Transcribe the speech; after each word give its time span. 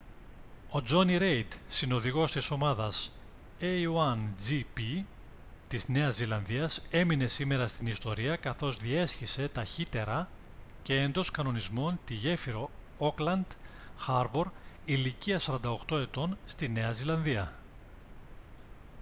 ο 0.69 0.81
τζόνι 0.81 1.17
ρέιντ 1.17 1.51
συνοδηγός 1.67 2.31
της 2.31 2.51
ομάδας 2.51 3.11
a1gp 3.61 5.03
της 5.67 5.87
νέας 5.87 6.15
ζηλανδίας 6.15 6.81
έμεινε 6.91 7.27
σήμερα 7.27 7.67
στην 7.67 7.87
ιστορία 7.87 8.35
καθώς 8.35 8.77
διέσχισε 8.77 9.47
ταχύτερα 9.47 10.27
και 10.83 10.93
εντός 10.93 11.31
κανονισμών 11.31 11.99
τη 12.05 12.13
γέφυρα 12.13 12.67
ώκλαντ 12.97 13.45
χάρμπορ 13.97 14.47
ηλικίας 14.85 15.49
48 15.89 15.97
ετών 15.97 16.37
στη 16.45 16.69
νέα 16.69 16.91
ζηλανδία 16.91 17.53